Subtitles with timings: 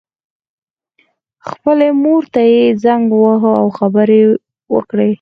[1.49, 4.31] خپلې مور ته یې زنګ وواهه او خبرې یې
[4.75, 5.09] وکړې